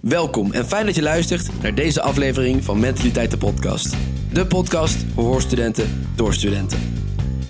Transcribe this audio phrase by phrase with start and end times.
[0.00, 3.96] Welkom en fijn dat je luistert naar deze aflevering van Mentaliteit de Podcast.
[4.32, 6.78] De podcast voor studenten door studenten.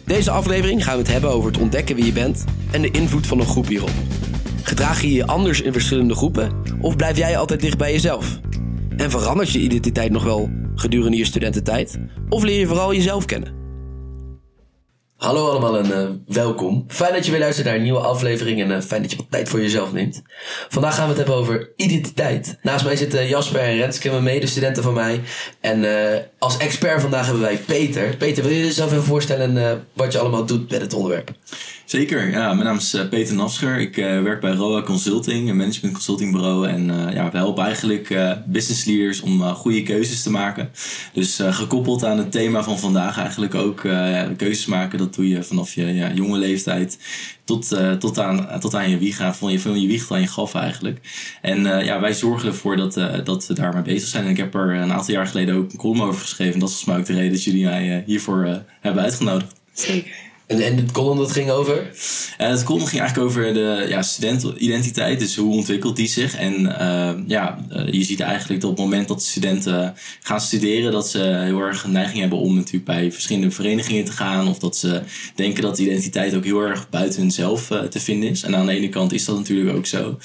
[0.05, 3.27] Deze aflevering gaan we het hebben over het ontdekken wie je bent en de invloed
[3.27, 3.93] van een groep hierop.
[4.63, 8.41] Gedraag je je anders in verschillende groepen of blijf jij altijd dicht bij jezelf?
[8.97, 11.99] En verandert je identiteit nog wel gedurende je studententijd?
[12.29, 13.58] Of leer je vooral jezelf kennen?
[15.19, 16.85] Hallo allemaal en uh, welkom.
[16.89, 19.31] Fijn dat je weer luistert naar een nieuwe aflevering en uh, fijn dat je wat
[19.31, 20.23] tijd voor jezelf neemt.
[20.69, 22.59] Vandaag gaan we het hebben over identiteit.
[22.63, 25.21] Naast mij zitten Jasper en Renske, mijn medestudenten van mij.
[25.61, 28.17] En uh, als expert vandaag hebben wij Peter.
[28.17, 31.31] Peter, wil je jezelf even voorstellen wat je allemaal doet met het onderwerp?
[31.89, 32.55] Zeker, ja.
[32.55, 33.79] Mijn naam is uh, Peter Nafscher.
[33.79, 36.69] Ik uh, werk bij ROA Consulting, een management consultingbureau.
[36.69, 38.09] En uh, ja, we helpen eigenlijk
[38.47, 40.71] business leaders om goede keuzes te maken.
[41.13, 43.81] Dus gekoppeld aan het thema van vandaag eigenlijk ook
[44.37, 44.99] keuzes maken.
[44.99, 46.99] Dat doe je vanaf je ja, jonge leeftijd
[47.45, 49.37] tot, tot, aan, tot aan je wieg.
[49.37, 51.01] Van je, van je wieg aan je gaf eigenlijk.
[51.43, 54.25] En ja, wij zorgen ervoor dat, dat we daarmee bezig zijn.
[54.25, 56.61] En ik heb er een aantal jaar geleden ook een column over geschreven.
[56.61, 59.53] Dat is volgens mij ook de reden dat jullie mij hiervoor hebben uitgenodigd.
[59.73, 60.28] Zeker.
[60.49, 61.77] En, en het column dat ging over?
[61.77, 65.19] Uh, het column ging eigenlijk over de ja, studentidentiteit.
[65.19, 66.35] Dus hoe ontwikkelt die zich?
[66.35, 70.93] En uh, ja, uh, je ziet eigenlijk dat op het moment dat studenten gaan studeren...
[70.93, 74.49] dat ze heel erg een neiging hebben om natuurlijk bij verschillende verenigingen te gaan.
[74.49, 75.03] Of dat ze
[75.35, 78.43] denken dat identiteit ook heel erg buiten hunzelf te vinden is.
[78.43, 80.19] En aan de ene kant is dat natuurlijk ook zo.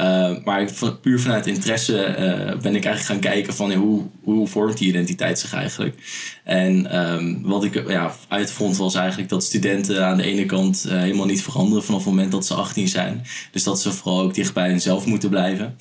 [0.00, 4.78] Uh, maar puur vanuit interesse uh, ben ik eigenlijk gaan kijken van hoe, hoe vormt
[4.78, 5.96] die identiteit zich eigenlijk.
[6.44, 10.92] En um, wat ik ja, uitvond was eigenlijk dat studenten aan de ene kant uh,
[10.92, 13.26] helemaal niet veranderen vanaf het moment dat ze 18 zijn.
[13.52, 15.76] Dus dat ze vooral ook dicht bij hunzelf moeten blijven.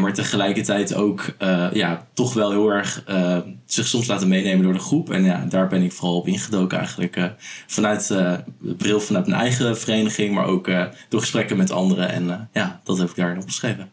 [0.00, 1.36] maar tegelijkertijd ook
[1.72, 3.04] ja, toch wel heel erg
[3.66, 5.10] zich soms laten meenemen door de groep.
[5.10, 7.34] En ja, daar ben ik vooral op ingedoken eigenlijk.
[7.66, 10.70] vanuit de bril vanuit mijn eigen vereniging, maar ook
[11.08, 12.08] door gesprekken met anderen.
[12.08, 13.90] En ja, dat heb ik daar daarin opgeschreven.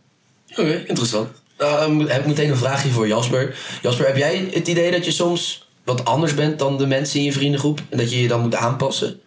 [0.49, 1.29] Oké, interessant.
[1.59, 3.57] Uh, heb ik meteen een vraagje voor Jasper.
[3.81, 7.25] Jasper, heb jij het idee dat je soms wat anders bent dan de mensen in
[7.25, 7.81] je vriendengroep?
[7.89, 9.19] En dat je je dan moet aanpassen?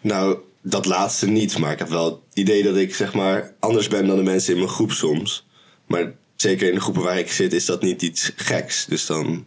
[0.00, 1.58] Nou, dat laatste niet.
[1.58, 4.52] Maar ik heb wel het idee dat ik zeg maar anders ben dan de mensen
[4.52, 5.46] in mijn groep soms.
[5.86, 8.84] Maar zeker in de groepen waar ik zit is dat niet iets geks.
[8.84, 9.46] Dus dan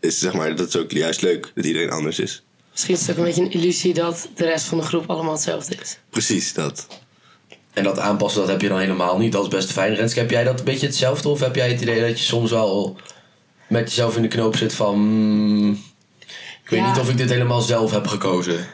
[0.00, 2.44] is zeg maar, dat is ook juist leuk dat iedereen anders is.
[2.72, 5.32] Misschien is het ook een beetje een illusie dat de rest van de groep allemaal
[5.32, 5.98] hetzelfde is.
[6.10, 6.86] Precies, dat.
[7.76, 9.32] En dat aanpassen, dat heb je dan helemaal niet.
[9.32, 9.94] Dat is best fijn.
[9.94, 11.28] Renske, heb jij dat een beetje hetzelfde?
[11.28, 12.96] Of heb jij het idee dat je soms wel
[13.66, 14.94] met jezelf in de knoop zit van...
[14.94, 15.70] Hmm,
[16.62, 18.66] ik weet niet of ik dit helemaal zelf heb gekozen.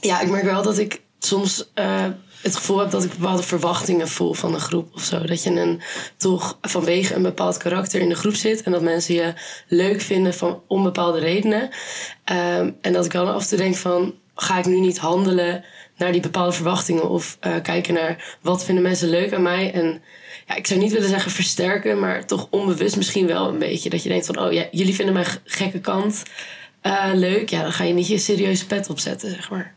[0.00, 2.06] Ja, ik merk wel dat ik soms uh,
[2.42, 5.24] het gevoel heb dat ik bepaalde verwachtingen voel van een groep of zo.
[5.24, 5.80] Dat je een,
[6.16, 8.62] toch vanwege een bepaald karakter in de groep zit.
[8.62, 9.34] En dat mensen je
[9.68, 11.62] leuk vinden van onbepaalde redenen.
[11.62, 14.14] Um, en dat ik dan af en toe denk van...
[14.34, 15.64] Ga ik nu niet handelen
[16.02, 19.72] naar die bepaalde verwachtingen of uh, kijken naar wat vinden mensen leuk aan mij.
[19.72, 20.02] En
[20.46, 23.90] ja, ik zou niet willen zeggen versterken, maar toch onbewust misschien wel een beetje.
[23.90, 26.22] Dat je denkt van, oh ja, jullie vinden mijn gekke kant
[26.82, 27.50] uh, leuk.
[27.50, 29.74] Ja, dan ga je niet je serieuze pet opzetten, zeg maar.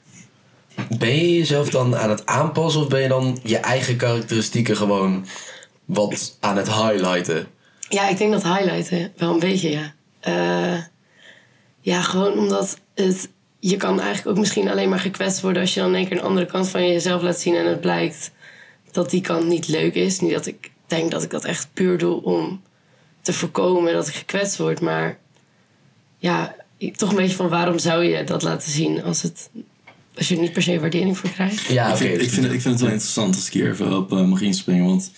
[0.97, 5.25] Ben je jezelf dan aan het aanpassen of ben je dan je eigen karakteristieken gewoon
[5.85, 7.47] wat aan het highlighten?
[7.89, 9.93] Ja, ik denk dat highlighten wel een beetje, ja.
[10.27, 10.81] Uh,
[11.81, 13.29] ja, gewoon omdat het
[13.69, 16.17] je kan eigenlijk ook misschien alleen maar gekwetst worden als je dan in één keer
[16.17, 18.31] een andere kant van jezelf laat zien en het blijkt
[18.91, 20.19] dat die kant niet leuk is.
[20.19, 22.61] Niet dat ik denk dat ik dat echt puur doe om
[23.21, 25.17] te voorkomen dat ik gekwetst word, maar
[26.17, 26.55] ja,
[26.95, 29.49] toch een beetje van waarom zou je dat laten zien als het
[30.15, 31.65] als je er niet per se waardering voor krijgt.
[31.65, 33.97] Ja, ik, vind, ik, vind het, ik vind het wel interessant als ik hier even
[33.97, 34.85] op uh, mag inspringen.
[34.85, 35.11] Want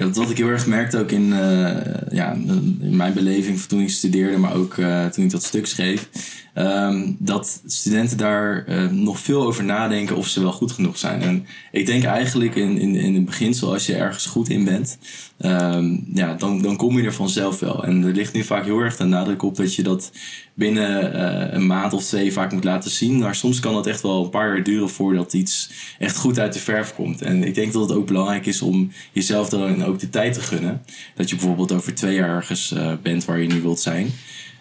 [0.00, 1.76] ja, wat ik heel erg merkte ook in, uh,
[2.10, 2.32] ja,
[2.80, 6.08] in mijn beleving toen ik studeerde, maar ook uh, toen ik dat stuk schreef.
[6.54, 11.22] Um, dat studenten daar uh, nog veel over nadenken of ze wel goed genoeg zijn.
[11.22, 14.98] En ik denk eigenlijk in, in, in het beginsel, als je ergens goed in bent,
[15.38, 17.84] um, ja, dan, dan kom je er vanzelf wel.
[17.84, 20.12] En er ligt nu vaak heel erg de nadruk op dat je dat
[20.54, 23.18] binnen een maand of twee vaak moet laten zien.
[23.18, 26.52] Maar soms kan dat echt wel een paar jaar duren voordat iets echt goed uit
[26.52, 27.22] de verf komt.
[27.22, 30.40] En ik denk dat het ook belangrijk is om jezelf dan ook de tijd te
[30.40, 30.82] gunnen.
[31.14, 34.10] Dat je bijvoorbeeld over twee jaar ergens uh, bent waar je nu wilt zijn.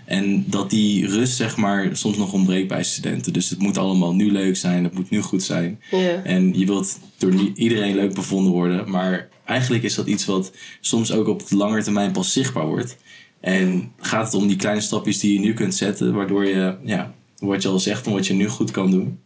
[0.06, 3.34] En dat die rust, zeg maar, soms nog ontbreekt bij studenten.
[3.34, 5.80] Dus het moet allemaal nu leuk zijn, het moet nu goed zijn.
[5.92, 6.20] Yeah.
[6.24, 8.90] En je wilt door iedereen leuk bevonden worden.
[8.90, 10.52] Maar eigenlijk is dat iets wat
[10.82, 12.98] soms ook op de lange termijn pas zichtbaar wordt.
[13.40, 17.14] En gaat het om die kleine stapjes die je nu kunt zetten, waardoor je, ja,
[17.38, 19.20] wat je al zegt, van wat je nu goed kan doen,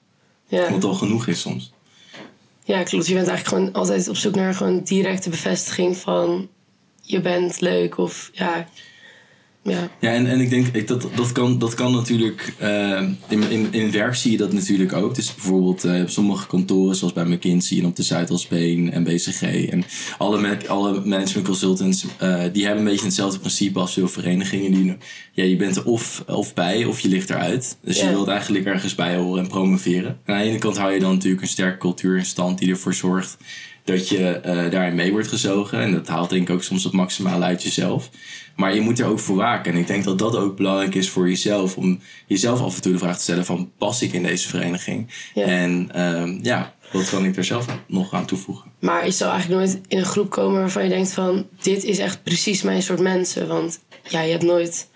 [0.47, 0.71] Ja.
[0.71, 1.72] wat al genoeg is soms.
[2.65, 3.07] Ja, klopt.
[3.07, 6.49] Je bent eigenlijk gewoon altijd op zoek naar gewoon directe bevestiging van
[7.01, 8.67] je bent leuk of ja.
[9.63, 9.89] Ja.
[9.99, 12.53] Ja, en, en ik denk ik, dat dat kan, dat kan natuurlijk.
[12.57, 15.15] eh, in, in, in werk zie je dat natuurlijk ook.
[15.15, 19.41] Dus bijvoorbeeld eh, op sommige kantoren, zoals bij McKinsey en op de Zuidalsbeen en BCG.
[19.41, 19.83] En
[20.17, 24.71] alle, alle management consultants, eh, die hebben een beetje hetzelfde principe als veel verenigingen.
[24.71, 24.97] Die,
[25.31, 27.77] ja, je bent er of, of bij of je ligt eruit.
[27.81, 30.19] Dus je wilt eigenlijk ergens bij horen en promoveren.
[30.25, 32.69] En aan de ene kant hou je dan natuurlijk een sterke cultuur in stand die
[32.69, 33.37] ervoor zorgt
[33.83, 35.79] dat je eh, daarin mee wordt gezogen.
[35.79, 38.09] En dat haalt denk ik ook soms het maximale uit jezelf.
[38.55, 39.73] Maar je moet er ook voor waken.
[39.73, 41.77] En ik denk dat dat ook belangrijk is voor jezelf.
[41.77, 43.71] Om jezelf af en toe de vraag te stellen van...
[43.77, 45.13] pas ik in deze vereniging?
[45.33, 45.45] Ja.
[45.45, 48.71] En ehm, ja, wat kan ik er zelf nog aan toevoegen?
[48.79, 51.47] Maar je zal eigenlijk nooit in een groep komen waarvan je denkt van...
[51.61, 53.47] dit is echt precies mijn soort mensen.
[53.47, 53.79] Want
[54.09, 54.87] ja, je hebt nooit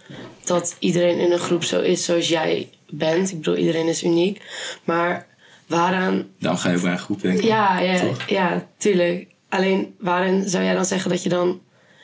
[0.44, 3.31] dat iedereen in een groep zo is zoals jij bent.
[3.31, 4.42] Ik bedoel, iedereen is uniek.
[4.83, 5.28] Maar
[5.68, 6.25] waaraan...
[6.40, 7.46] Daarom ga je voor een groep denken.
[7.46, 8.28] Ja, ja, Toch?
[8.30, 9.28] ja, tuurlijk.
[9.50, 11.60] Alleen waarin zou jij dan zeggen dat je dan...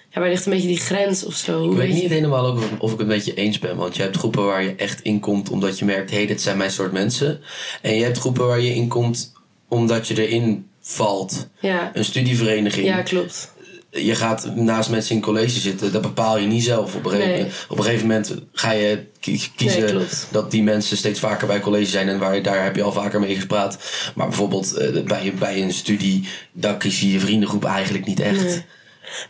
[0.10, 1.72] Ja, waar ligt een beetje die grens of zo?
[1.72, 3.76] Ik weet niet helemaal ook of ik het een beetje eens ben.
[3.78, 6.10] Want je hebt groepen waar je echt in komt omdat je merkt...
[6.10, 7.42] hé, hey, dit zijn mijn soort mensen.
[7.82, 9.34] En je hebt groepen waar je in komt
[9.68, 11.50] omdat je erin valt.
[11.60, 12.86] Ja, Een studievereniging.
[12.86, 13.53] ja klopt.
[13.94, 16.96] Je gaat naast mensen in college zitten, dat bepaal je niet zelf.
[16.96, 17.52] Op een gegeven, Nee.
[17.68, 21.60] op een gegeven moment ga je ki- kiezen Nee, dat die mensen steeds vaker bij
[21.60, 23.78] college zijn en waar, daar heb je al vaker mee gepraat.
[24.16, 28.44] Maar bijvoorbeeld eh, bij, bij een studie, dan kies je je vriendengroep eigenlijk niet echt.
[28.44, 28.66] Nee.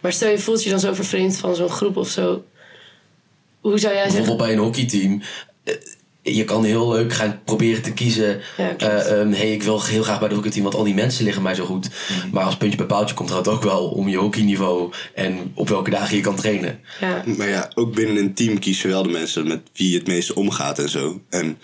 [0.01, 2.43] Maar stel je voelt je dan zo vervreemd van zo'n groep of zo.
[3.61, 4.19] Hoe zou jij zeggen?
[4.19, 5.21] Bijvoorbeeld bij een hockeyteam.
[6.23, 8.41] Je kan heel leuk gaan proberen te kiezen.
[8.57, 11.23] Ja, eh, ehm, hey, ik wil heel graag bij de hockeyteam, want al die mensen
[11.23, 11.89] liggen mij zo goed.
[11.89, 12.29] Mhm.
[12.31, 15.89] Maar als puntje bij paaltje komt het ook wel om je hockeyniveau en op welke
[15.89, 16.79] dagen je kan trainen.
[16.99, 19.97] Ja, Maar ja, ook binnen een team kies je wel de mensen met wie je
[19.97, 21.21] het meeste omgaat en zo.
[21.29, 21.57] En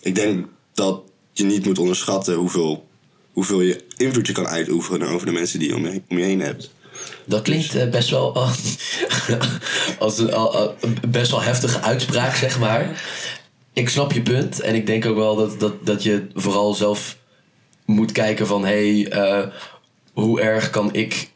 [0.00, 1.00] ik denk dat
[1.32, 2.86] je niet moet onderschatten hoeveel,
[3.32, 6.24] hoeveel je invloed je kan uitoefenen over de mensen die je om je, om je
[6.24, 6.70] heen hebt.
[7.24, 8.58] Dat klinkt eh, best wel als,
[9.98, 13.02] als een al- al- een best wel heftige uitspraak, zeg maar.
[13.76, 14.60] Ik snap je punt.
[14.60, 17.18] En ik denk ook wel dat, dat, dat je vooral zelf
[17.84, 18.64] moet kijken van...
[18.64, 19.48] hey, eh,
[20.12, 21.30] hoe erg kan ik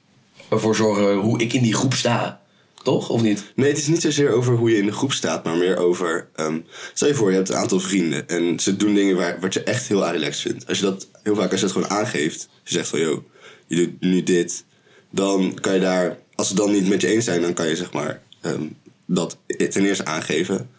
[0.48, 2.40] ervoor zorgen hoe ik in die groep sta?
[2.82, 3.08] Toch?
[3.08, 3.52] Of niet?
[3.54, 6.28] Nee, het is niet zozeer over hoe je in de groep staat, maar meer over.
[6.34, 6.58] ehm,
[6.94, 9.62] stel je voor, je hebt een aantal vrienden en ze doen dingen waar, wat je
[9.62, 10.66] echt heel relaxed vindt.
[10.69, 13.25] Als je dat heel vaak als je dat gewoon aangeeft, je zegt van yo,
[13.66, 14.64] je doet nu dit,
[15.10, 17.76] dan kan je daar, als ze dan niet met je eens zijn, dan kan je
[17.76, 18.66] zeg maar ehm,
[19.06, 20.70] dat ten eerste aangeven.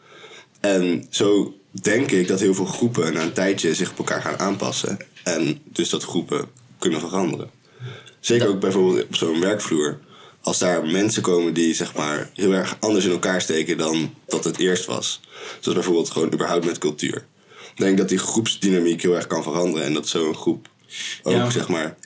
[0.62, 4.40] En zo denk ik dat heel veel groepen na een tijdje zich op elkaar gaan
[4.40, 4.98] aanpassen.
[5.24, 6.50] En dus dat groepen
[6.80, 7.50] kunnen veranderen.
[8.20, 10.00] Zeker ook bijvoorbeeld op zo'n werkvloer.
[10.42, 14.44] Als daar mensen komen die zeg maar heel erg anders in elkaar steken dan dat
[14.44, 15.22] het eerst was.
[15.60, 17.26] Zoals bijvoorbeeld gewoon überhaupt met cultuur.
[17.72, 19.88] Ik denk dat die groepsdynamiek heel erg kan veranderen.
[19.88, 20.70] En dat zo'n groep
[21.24, 21.50] ook Ja.
[21.50, 21.98] zeg maar...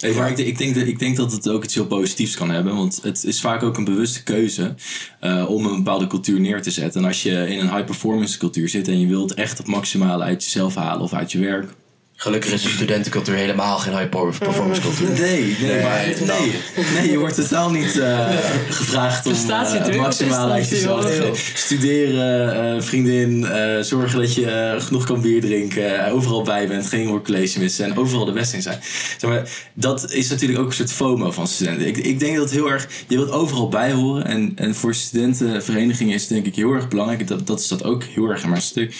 [0.00, 2.50] Hey, maar ik, ik, denk dat, ik denk dat het ook iets heel positiefs kan
[2.50, 2.76] hebben.
[2.76, 4.74] Want het is vaak ook een bewuste keuze
[5.20, 7.00] eh, om een bepaalde cultuur neer te zetten.
[7.00, 10.44] En als je in een high-performance cultuur zit en je wilt echt het maximale uit
[10.44, 11.72] jezelf halen of uit je werk.
[12.22, 15.10] Gelukkig is de studentencultuur helemaal geen high performance cultuur.
[15.10, 16.52] Nee, nee, maar, nee,
[16.94, 18.28] nee, je wordt totaal niet eh,
[18.68, 21.30] gevraagd om eh, het maximale uit jezelf te.
[21.54, 27.08] Studeren, eh, vriendin, eh, zorgen dat je genoeg kan bier drinken, overal bij bent, geen
[27.08, 28.78] workplace missen en overal de beste in zijn.
[29.18, 31.86] Zeg maar, dat is natuurlijk ook een soort FOMO van studenten.
[31.86, 36.14] Ik, ik denk dat heel erg, je wilt overal bij horen en, en voor studentenverenigingen
[36.14, 38.50] is het denk ik heel erg belangrijk, dat, dat is dat ook heel erg in
[38.50, 38.94] mijn stuk.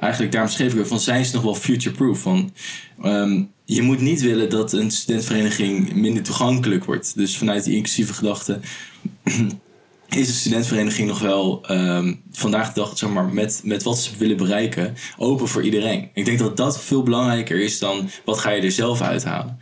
[0.00, 2.20] Eigenlijk daarom schreef ik van zijn ze nog wel future-proof.
[2.20, 2.52] Van,
[3.02, 7.16] ehm, je moet niet willen dat een studentvereniging minder toegankelijk wordt.
[7.16, 8.60] Dus vanuit die inclusieve gedachte
[10.08, 14.10] is een studentvereniging nog wel ehm, vandaag de dag, zeg maar, met, met wat ze
[14.18, 16.08] willen bereiken, open voor iedereen.
[16.14, 19.58] Ik denk dat dat veel belangrijker is dan wat ga je er zelf uithalen.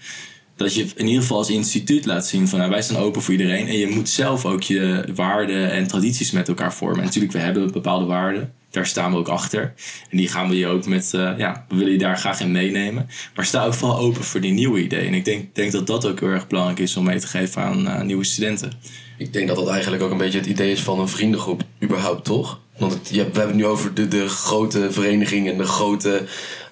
[0.57, 3.33] Dat je in ieder geval als instituut laat zien van nou, wij staan open voor
[3.33, 3.67] iedereen.
[3.67, 6.99] En je moet zelf ook je waarden en tradities met elkaar vormen.
[6.99, 8.53] En natuurlijk, we hebben bepaalde waarden.
[8.71, 9.75] Daar staan we ook achter.
[10.11, 12.53] En die gaan we je ook met, eh, ja, we willen je daar graag in
[12.53, 13.09] meenemen.
[13.35, 15.07] Maar sta ook vooral open voor die nieuwe ideeën.
[15.07, 17.63] En ik denk, denk dat dat ook heel erg belangrijk is om mee te geven
[17.63, 18.73] aan eh, nieuwe studenten.
[19.19, 22.25] Ik denk dat dat eigenlijk ook een beetje het idee is van een vriendengroep, überhaupt
[22.25, 22.61] toch?
[22.79, 26.27] Want je, we hebben het nu over de, de grote vereniging en de grote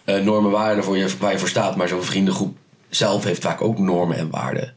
[0.05, 1.77] eh, normen en waarden voor je, waar je voor staat.
[1.77, 2.57] Maar zo'n vriendengroep
[2.89, 4.75] zelf heeft vaak ook normen en waarden.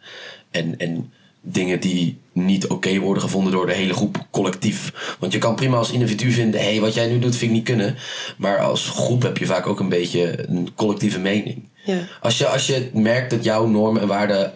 [0.52, 5.16] En, en dingen die niet oké worden gevonden door de hele groep collectief.
[5.20, 7.58] Want je kan prima als individu vinden, hé, hey, wat jij nu doet vind ik
[7.58, 7.96] niet kunnen.
[8.38, 11.64] Maar als groep heb je vaak ook een beetje een collectieve mening.
[11.84, 12.08] ja.
[12.22, 14.54] Als je, als je merkt dat jouw normen en waarden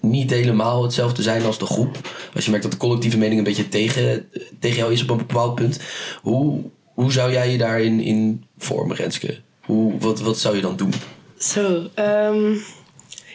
[0.00, 1.98] niet helemaal hetzelfde zijn als de groep.
[2.34, 4.28] Als je merkt dat de collectieve mening een beetje tegen,
[4.60, 5.80] tegen jou is op een bepaald punt.
[6.22, 6.60] Hoe,
[6.94, 9.38] hoe zou jij je daarin in vormen, Renske?
[9.60, 10.92] Hoe, wat, wat zou je dan doen?
[11.38, 12.52] Zo, ehm,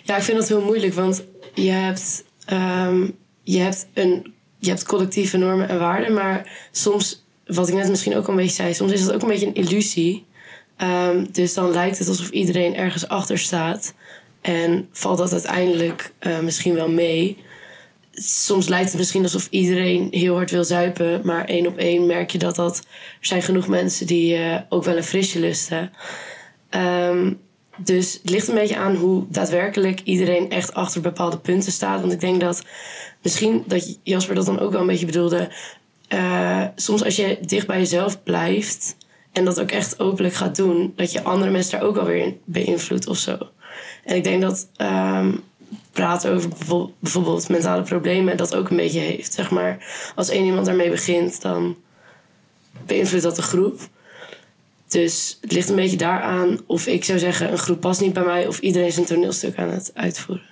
[0.03, 1.23] ja, ik vind dat heel moeilijk, want
[1.53, 3.09] je hebt, ehm,
[3.43, 8.15] je hebt een je hebt collectieve normen en waarden, maar soms, wat ik net misschien
[8.15, 10.25] ook al een beetje zei, soms is het ook een beetje een illusie.
[10.77, 13.93] Ehm, dus dan lijkt het alsof iedereen ergens achter staat.
[14.41, 17.37] En valt dat uiteindelijk uh, misschien wel mee.
[18.11, 21.21] Soms lijkt het misschien alsof iedereen heel hard wil zuipen.
[21.23, 22.85] Maar één op één merk je dat, dat er
[23.25, 25.91] zijn genoeg mensen die uh, ook wel een frisje lusten.
[27.83, 31.99] Dus het ligt een beetje aan hoe daadwerkelijk iedereen echt achter bepaalde punten staat.
[31.99, 32.63] Want ik denk dat
[33.21, 35.49] misschien dat Jasper dat dan ook wel een beetje bedoelde.
[36.13, 38.95] Uh, soms als je dicht bij jezelf blijft
[39.31, 42.39] en dat ook echt openlijk gaat doen, dat je andere mensen daar ook alweer in
[42.45, 43.37] beïnvloedt of zo.
[44.03, 45.43] En ik denk dat um,
[45.91, 46.49] praten over
[46.99, 49.33] bijvoorbeeld mentale problemen dat ook een beetje heeft.
[49.33, 51.75] Zeg maar, als één iemand daarmee begint, dan
[52.85, 53.79] beïnvloedt dat de groep.
[54.89, 58.23] Dus het ligt een beetje daaraan of ik zou zeggen: een groep past niet bij
[58.23, 60.48] mij, of iedereen is een toneelstuk aan het uitvoeren.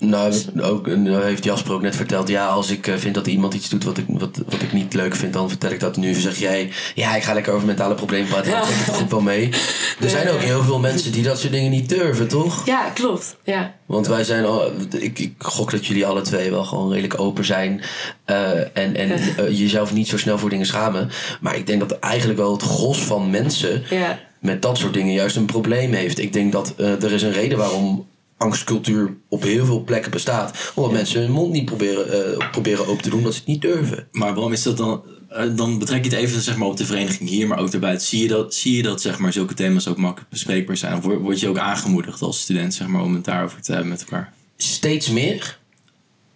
[0.00, 2.28] Nou, ook, nou heeft Jasper ook net verteld.
[2.28, 4.94] Ja, als ik eh, vind dat iemand iets doet wat ik, wat, wat ik niet
[4.94, 5.96] leuk vind, dan vertel ik dat.
[5.96, 8.50] Nu zeg jij, ja, ik ga lekker over mentale problemen praten.
[8.50, 8.62] Ja.
[8.62, 9.48] Ik het toch wel mee.
[10.00, 12.66] Er zijn ook heel veel mensen die dat soort dingen niet durven, toch?
[12.66, 13.36] Ja, klopt.
[13.42, 13.74] Ja.
[13.86, 17.44] Want wij zijn al, ik, ik gok dat jullie alle twee wel gewoon redelijk open
[17.44, 17.82] zijn.
[18.26, 21.10] Uh, en en uh, jezelf niet zo snel voor dingen schamen.
[21.40, 24.18] Maar ik denk dat eigenlijk wel het gros van mensen ja.
[24.40, 26.18] met dat soort dingen juist een probleem heeft.
[26.18, 28.06] Ik denk dat er is een reden waarom
[28.38, 30.72] angstcultuur op heel veel plekken bestaat.
[30.74, 33.62] Omdat mensen hun mond niet proberen, uh, proberen open te doen, omdat ze het niet
[33.62, 34.08] durven.
[34.12, 35.02] Maar waarom is dat dan?
[35.32, 38.06] Uh, dan betrek je het even zeg maar, op de vereniging hier, maar ook daarbuiten.
[38.06, 40.96] Zie je dat, zie je dat zeg maar, zulke thema's ook makkelijk bespreekbaar zijn?
[40.96, 44.00] Of word, je ook aangemoedigd als student zeg maar, om het daarover te hebben met
[44.00, 44.32] elkaar?
[44.56, 45.58] Steeds meer.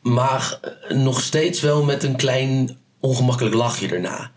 [0.02, 4.30] Maar nog steeds wel met een klein ongemakkelijk lachje erna.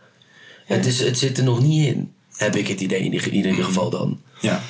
[0.67, 0.75] Ja.
[0.75, 3.45] Het, is, het zit er nog niet in, heb ik het idee in ieder, in
[3.45, 4.21] ieder geval dan.
[4.41, 4.61] Ja,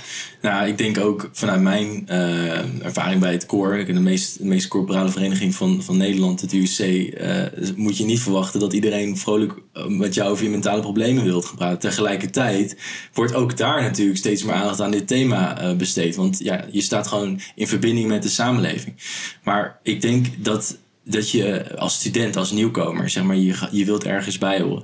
[0.41, 4.67] nou, ik denk ook vanuit mijn uh, ervaring bij het koor, de meest, de meest
[4.67, 7.41] corporale vereniging van, van Nederland, het UC, uh,
[7.75, 9.53] moet je niet verwachten dat iedereen vrolijk
[9.87, 11.79] met jou over je mentale problemen wilt praten.
[11.79, 12.77] Tegelijkertijd
[13.13, 16.15] wordt ook daar natuurlijk steeds meer aandacht aan dit thema besteed.
[16.15, 18.95] Want ja, je staat gewoon in verbinding met de samenleving.
[19.43, 24.03] Maar ik denk dat dat je als student, als nieuwkomer, zeg maar, je, je wilt
[24.03, 24.83] ergens bij horen.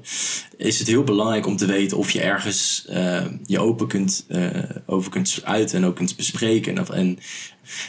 [0.58, 4.48] Is het heel belangrijk om te weten of je ergens uh, je open kunt, uh,
[4.86, 6.78] over kunt uiten en ook kunt bespreken.
[6.78, 7.20] En, en,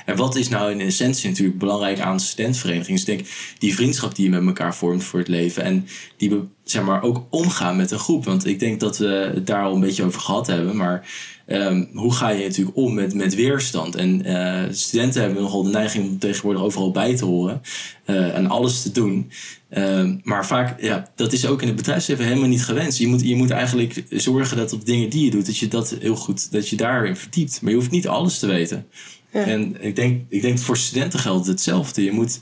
[0.07, 2.99] en wat is nou in essentie natuurlijk belangrijk aan studentenverenigingen?
[2.99, 3.27] Is denk
[3.59, 5.63] die vriendschap die je met elkaar vormt voor het leven.
[5.63, 5.87] En
[6.17, 8.25] die zeg maar, ook omgaan met een groep.
[8.25, 10.77] Want ik denk dat we het daar al een beetje over gehad hebben.
[10.77, 11.09] Maar
[11.53, 13.95] Um, hoe ga je natuurlijk om met, met weerstand?
[13.95, 17.63] En uh, studenten hebben nogal de neiging om tegenwoordig overal bij te horen
[18.07, 19.31] uh, en alles te doen.
[19.71, 22.99] Um, maar vaak, ja, dat is ook in het bedrijfsleven helemaal niet gewenst.
[22.99, 25.97] Je moet, je moet eigenlijk zorgen dat op dingen die je doet, dat je dat
[26.01, 27.63] heel goed, dat je daarin verdiept.
[27.63, 28.87] Maar je hoeft niet alles te weten.
[29.33, 29.45] Ja.
[29.45, 32.05] En ik denk, ik denk voor studenten geldt hetzelfde.
[32.05, 32.41] Je moet,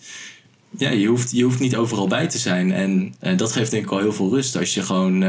[0.79, 2.73] ja, je hoeft, je hoeft niet overal bij te zijn.
[2.73, 5.21] En, en dat geeft denk ik al heel veel rust als je gewoon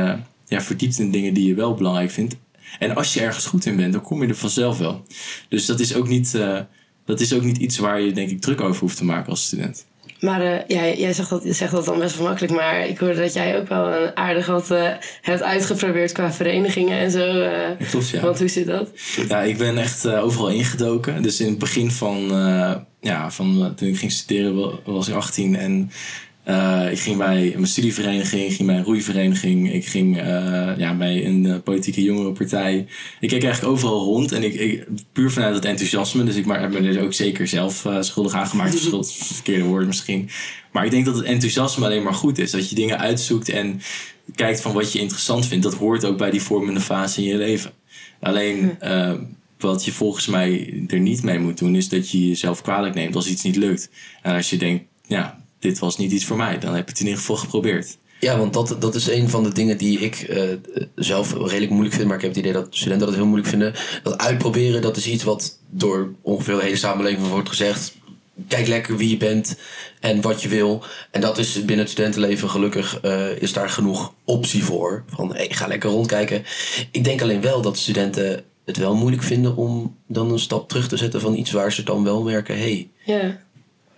[0.47, 2.35] ja, verdiept in dingen die je wel belangrijk vindt.
[2.79, 5.05] En als je ergens goed in bent, dan kom je er vanzelf wel.
[5.49, 6.59] Dus dat is ook niet, uh,
[7.05, 9.45] dat is ook niet iets waar je denk ik druk over hoeft te maken als
[9.45, 9.85] student.
[10.19, 12.53] Maar uh, jij, jij zegt, dat, zegt dat dan best wel makkelijk.
[12.53, 14.89] Maar ik hoorde dat jij ook wel een aardig wat uh,
[15.21, 17.41] hebt uitgeprobeerd qua verenigingen en zo.
[17.41, 18.21] Uh, Klopt, ja.
[18.21, 18.89] Want hoe zit dat?
[19.27, 21.21] Ja, ik ben echt overal ingedoken.
[21.21, 22.17] Dus in het begin van,
[23.01, 25.55] ja, van toen ik ging studeren was ik 18.
[25.55, 25.91] En
[26.47, 30.95] uh, ik ging bij mijn studievereniging, ik ging bij een roeivereniging, ik ging uh, ja,
[30.95, 32.87] bij een uh, politieke jongerenpartij.
[33.19, 36.61] Ik keek eigenlijk overal rond en ik, ik puur vanuit het enthousiasme, dus ik maar,
[36.61, 40.29] heb me er ook zeker zelf schuldig aangemaakt, schuld, verkeerde woord misschien.
[40.71, 43.81] Maar ik denk dat het enthousiasme alleen maar goed is, dat je dingen uitzoekt en
[44.35, 45.63] kijkt van wat je interessant vindt.
[45.63, 47.71] Dat hoort ook bij die vormende fase in je leven.
[48.19, 48.77] Alleen
[49.57, 53.15] wat je volgens mij er niet mee moet doen, is dat je jezelf kwalijk neemt
[53.15, 53.89] als iets niet lukt.
[54.21, 56.59] En als je denkt, ja, dit was niet iets voor mij.
[56.59, 57.97] Dan heb je het in ieder geval geprobeerd.
[58.19, 60.43] Ja, want dat, dat is een van de dingen die ik uh,
[60.95, 62.07] zelf redelijk moeilijk vind.
[62.07, 63.73] Maar ik heb het idee dat studenten dat heel moeilijk vinden.
[64.03, 67.93] Dat uitproberen, dat is iets wat door ongeveer de hele samenleving wordt gezegd.
[68.47, 69.57] Kijk lekker wie je bent
[69.99, 70.83] en wat je wil.
[71.11, 75.03] En dat is binnen het studentenleven gelukkig uh, is daar genoeg optie voor.
[75.07, 76.43] Van hey, ga lekker rondkijken.
[76.91, 80.87] Ik denk alleen wel dat studenten het wel moeilijk vinden om dan een stap terug
[80.87, 82.57] te zetten van iets waar ze dan wel merken.
[82.57, 83.39] Hey, ja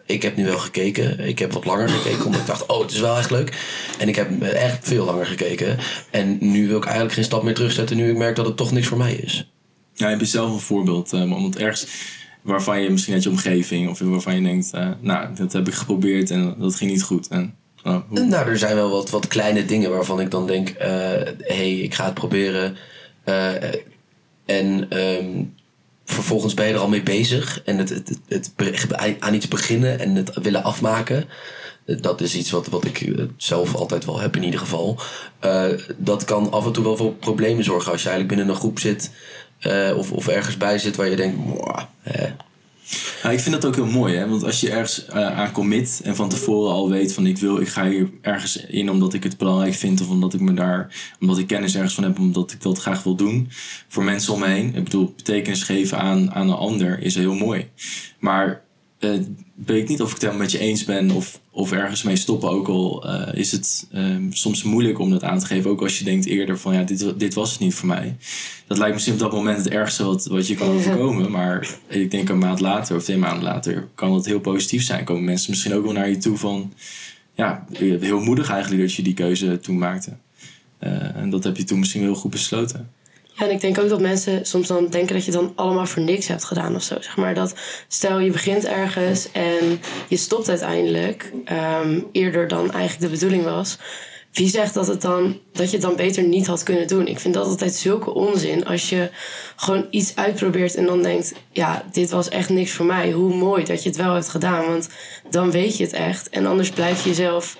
[0.05, 1.19] ik heb nu wel gekeken.
[1.19, 3.57] Ik heb wat langer gekeken, omdat ik dacht, oh, het is wel echt leuk.
[3.99, 5.77] En ik heb echt veel langer gekeken.
[6.11, 8.71] En nu wil ik eigenlijk geen stap meer terugzetten, nu ik merk dat het toch
[8.71, 9.51] niks voor mij is.
[9.93, 11.13] Ja, heb je zelf een voorbeeld?
[11.13, 11.87] Uh, want ergens
[12.41, 15.73] waarvan je misschien uit je omgeving, of waarvan je denkt, uh, nou, dat heb ik
[15.73, 17.27] geprobeerd en dat ging niet goed.
[17.27, 21.35] En, uh, nou, er zijn wel wat, wat kleine dingen waarvan ik dan denk, hé,
[21.37, 22.77] hey, ik ga het proberen.
[24.45, 25.53] en um,
[26.05, 27.61] vervolgens ben je er al mee bezig.
[27.63, 28.51] En het, het, het,
[29.19, 31.25] aan iets beginnen en het willen afmaken.
[31.85, 34.99] dat is iets wat, wat ik eh, zelf altijd wel heb in ieder geval.
[35.39, 35.65] Eh,
[35.97, 38.79] dat kan af en toe wel voor problemen zorgen als je eigenlijk binnen een groep
[38.79, 39.11] zit
[39.59, 41.83] eh, of, of ergens bij zit waar je denkt, "Mwah,
[43.23, 44.29] Ja, ik vind dat ook heel mooi, hè?
[44.29, 47.59] want als je ergens eh, aan commit en van tevoren al weet van ik wil,
[47.59, 51.15] ik ga hier ergens in omdat ik het belangrijk vind of omdat ik me daar,
[51.19, 53.49] omdat ik kennis ergens van heb, omdat ik dat graag wil doen
[53.87, 54.75] voor mensen om me heen.
[54.75, 57.69] Ik bedoel, betekenis geven aan, aan een ander is heel mooi.
[58.19, 58.63] Maar
[58.99, 59.19] eh
[59.53, 62.15] weet ik niet of ik het helemaal met je eens ben of, of ergens mee
[62.15, 62.49] stoppen.
[62.49, 65.69] Ook al eh, is het ehm, soms moeilijk om dat aan te geven.
[65.69, 68.15] Ook als je denkt eerder van ja, dit, dit was het niet voor mij.
[68.67, 71.31] Dat lijkt misschien op dat moment het ergste wat, wat je kan overkomen.
[71.31, 75.05] Maar ik denk een maand later of twee maanden later kan het heel positief zijn.
[75.05, 76.73] Komen mensen misschien ook wel naar je toe van
[77.35, 80.17] ja, heel moedig eigenlijk dat je die keuze toen maakte.
[80.79, 82.89] Eh, en dat heb je toen misschien heel goed besloten.
[83.35, 86.01] Ja, en ik denk ook dat mensen soms dan denken dat je dan allemaal voor
[86.01, 86.95] niks hebt gedaan of zo.
[86.99, 87.53] Zeg maar dat
[87.87, 93.77] stel je begint ergens en je stopt uiteindelijk ehm, eerder dan eigenlijk de bedoeling was.
[94.33, 97.07] Wie zegt dat, het dan, dat je het dan beter niet had kunnen doen?
[97.07, 98.65] Ik vind dat altijd zulke onzin.
[98.65, 99.09] Als je
[99.55, 101.33] gewoon iets uitprobeert en dan denkt...
[101.51, 103.11] ja, dit was echt niks voor mij.
[103.11, 104.65] Hoe mooi dat je het wel hebt gedaan.
[104.65, 104.89] Want
[105.29, 106.29] dan weet je het echt.
[106.29, 107.57] En anders blijf je jezelf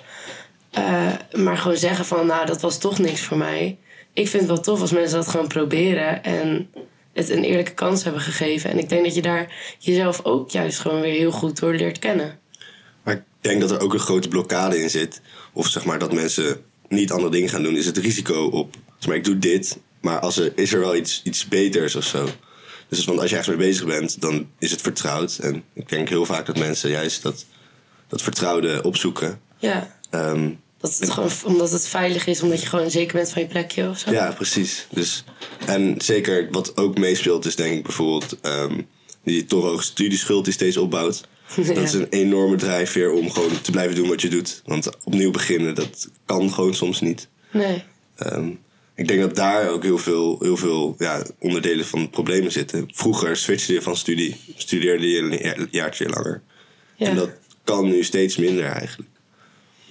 [0.70, 2.26] eh, maar gewoon zeggen van...
[2.26, 3.78] nou, dat was toch niks voor mij.
[4.14, 6.24] Ik vind het wel tof als mensen dat gewoon proberen...
[6.24, 6.70] en
[7.12, 8.70] het een eerlijke kans hebben gegeven.
[8.70, 11.98] En ik denk dat je daar jezelf ook juist gewoon weer heel goed door leert
[11.98, 12.38] kennen.
[13.02, 15.20] Maar ik denk dat er ook een grote blokkade in zit.
[15.52, 17.76] Of zeg maar dat mensen niet andere dingen gaan doen.
[17.76, 18.74] Is het risico op.
[18.98, 19.78] Zeg maar, ik doe dit.
[20.00, 22.28] Maar als er, is er wel iets, iets beters of zo.
[22.88, 25.38] Dus want als je ergens mee bezig bent, dan is het vertrouwd.
[25.38, 27.46] En ik denk heel vaak dat mensen juist dat,
[28.08, 29.40] dat vertrouwde opzoeken.
[29.58, 30.50] Ja, Ehm,
[30.90, 33.88] dat het gewoon, omdat het veilig is, omdat je gewoon zeker bent van je plekje
[33.88, 34.10] of zo.
[34.10, 34.86] ja, precies.
[34.90, 35.24] Dus,
[35.66, 38.80] en zeker wat ook meespeelt is denk ik bijvoorbeeld ehm,
[39.22, 41.28] die toch hoge studieschuld die steeds opbouwt.
[41.66, 44.62] Dat is een enorme drijfveer om gewoon te blijven doen wat je doet.
[44.64, 47.28] Want opnieuw beginnen, dat kan gewoon soms niet.
[47.50, 47.82] Nee.
[48.16, 48.48] Ehm,
[48.94, 52.88] ik denk dat daar ook heel veel, heel veel ja, onderdelen van problemen zitten.
[52.92, 56.42] Vroeger switchte je van studie, studeerde je een ja- jaartje langer.
[56.96, 57.06] Ja.
[57.06, 57.30] En dat
[57.64, 59.10] kan nu steeds minder eigenlijk.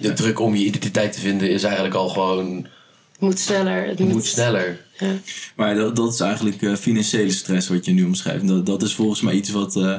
[0.03, 2.55] De druk om je identiteit te vinden is eigenlijk al gewoon
[3.11, 3.87] Het moet sneller.
[3.87, 4.79] Het moet, moet sneller.
[4.99, 5.13] Ja.
[5.55, 8.47] Maar dat, dat is eigenlijk eh, financiële stress wat je nu omschrijft.
[8.47, 9.97] Dat, dat is volgens mij iets wat, eh,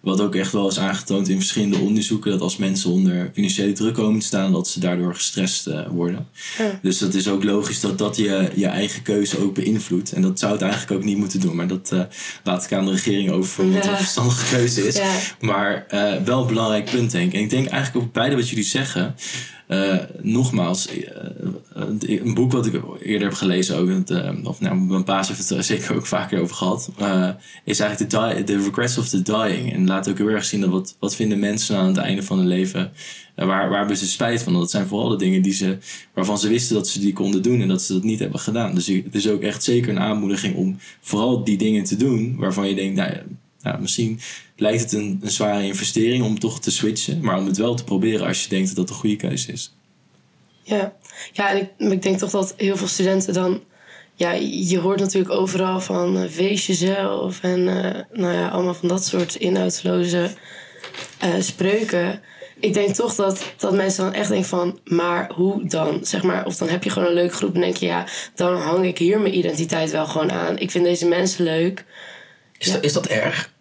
[0.00, 2.30] wat ook echt wel is aangetoond in verschillende onderzoeken.
[2.30, 6.28] Dat als mensen onder financiële druk komen te staan, dat ze daardoor gestrest eh, worden.
[6.58, 6.78] Ja.
[6.82, 10.12] Dus dat is ook logisch dat dat je, je eigen keuze ook beïnvloedt.
[10.12, 11.56] En dat zou het eigenlijk ook niet moeten doen.
[11.56, 12.00] Maar dat eh,
[12.44, 13.90] laat ik aan de regering over wat Ja.
[13.90, 14.96] een verstandige keuze is.
[14.96, 15.14] Ja.
[15.40, 17.34] Maar eh, wel een belangrijk punt denk ik.
[17.34, 19.14] En ik denk eigenlijk op beide wat jullie zeggen.
[19.66, 21.08] Eh, nogmaals, eh,
[21.74, 24.10] eh, een boek wat ik eerder heb gelezen ook,
[24.44, 27.28] of nou, mijn paas heeft het er zeker ook vaker over gehad, eh,
[27.64, 29.72] is eigenlijk the, die, the Regrets of the Dying.
[29.72, 32.38] En laat ook heel erg zien dat wat, wat vinden mensen aan het einde van
[32.38, 32.92] hun leven,
[33.34, 34.52] waar, waar hebben ze spijt van?
[34.52, 35.78] Dat zijn vooral de dingen die ze,
[36.14, 38.74] waarvan ze wisten dat ze die konden doen en dat ze dat niet hebben gedaan.
[38.74, 42.68] Dus het is ook echt zeker een aanmoediging om vooral die dingen te doen waarvan
[42.68, 43.10] je denkt, nou,
[43.66, 44.20] nou, misschien
[44.56, 47.84] lijkt het een, een zware investering om toch te switchen, maar om het wel te
[47.84, 49.74] proberen als je denkt dat dat een goede keuze is.
[50.62, 50.96] Ja,
[51.32, 53.62] ja en ik, ik denk toch dat heel veel studenten dan...
[54.14, 58.88] Ja, je hoort natuurlijk overal van eh, wees jezelf en eh, nou ja, allemaal van
[58.88, 60.30] dat soort inhoudsloze
[61.18, 62.20] eh, spreuken.
[62.60, 65.98] Ik denk toch dat, dat mensen dan echt denken van, maar hoe dan?
[66.02, 68.56] Zeg maar, of dan heb je gewoon een leuke groep en denk je, ja, dan
[68.56, 70.58] hang ik hier mijn identiteit wel gewoon aan.
[70.58, 71.84] Ik vind deze mensen leuk.
[72.58, 73.54] Is, dat, is dat erg?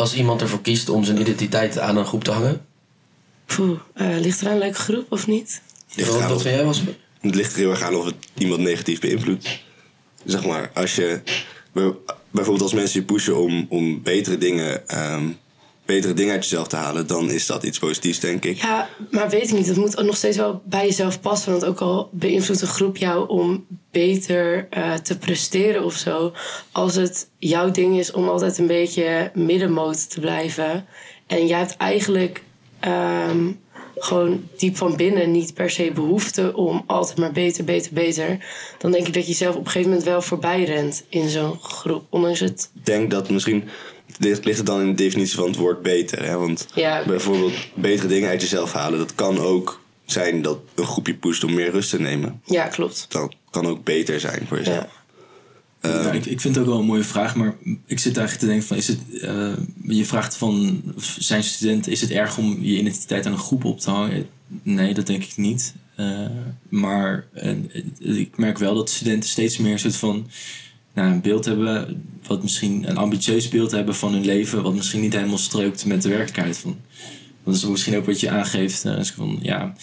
[0.00, 2.64] Als iemand ervoor kiest om zijn identiteit aan een groep te hangen?
[3.46, 5.62] Poeh, eh, ligt er een leuke groep of niet?
[5.94, 6.82] Ligt Wat, wat of- vind jij was?
[7.20, 9.60] Het ligt er heel erg aan of het iemand negatief beïnvloedt.
[10.24, 11.20] Zeg maar, als je
[11.72, 11.92] bij-
[12.30, 15.24] bijvoorbeeld als mensen je pushen om, om betere dingen, ehm,
[15.90, 18.56] betere dingen uit jezelf te halen, dan is dat iets positiefs, denk ik.
[18.56, 19.66] Ja, maar weet ik niet.
[19.66, 21.50] Het moet ook nog steeds wel bij jezelf passen.
[21.50, 26.32] Want ook al beïnvloedt een groep jou om beter eh, te presteren of zo.
[26.72, 30.86] Als het jouw ding is om altijd een beetje middenmoot te blijven.
[31.26, 32.42] En jij hebt eigenlijk
[32.80, 33.52] ehm,
[33.94, 38.38] gewoon diep van binnen niet per se behoefte om altijd maar beter, beter, beter.
[38.78, 41.58] Dan denk ik dat je zelf op een gegeven moment wel voorbij rent in zo'n
[41.60, 42.04] groep.
[42.10, 42.70] Ondanks het.
[42.74, 43.68] Ik denk dat misschien
[44.20, 46.24] ligt ligt het dan in de definitie van het woord beter.
[46.24, 46.36] Hè?
[46.36, 47.04] Want Ja.
[47.06, 51.54] bijvoorbeeld betere dingen uit jezelf halen, dat kan ook zijn dat een groepje pusht om
[51.54, 52.40] meer rust te nemen.
[52.44, 53.06] Ja, klopt.
[53.08, 54.76] Dat kan ook beter zijn voor jezelf.
[54.76, 54.98] Ja.
[55.82, 57.56] Ja, ik, ik vind het ook wel een mooie vraag, maar
[57.86, 59.52] ik zit eigenlijk te denken van, is het, eh,
[59.96, 60.82] je vraagt van,
[61.18, 64.26] zijn studenten, is het erg om je identiteit aan een groep op te hangen?
[64.62, 65.74] Nee, dat denk ik niet.
[65.96, 66.26] Eh,
[66.68, 67.26] maar
[67.98, 70.30] ik merk wel dat studenten steeds meer een soort van
[70.94, 75.00] nou, een beeld hebben, wat misschien een ambitieus beeld hebben van hun leven, wat misschien
[75.00, 76.76] niet helemaal strookt met de werkelijkheid van.
[77.44, 78.84] Dat is misschien ook wat je aangeeft.
[78.84, 79.74] Uh, van, ja,